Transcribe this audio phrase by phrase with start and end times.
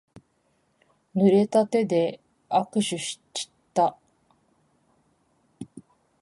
[1.13, 2.19] ぬれた手で
[2.49, 3.95] 握手しちった。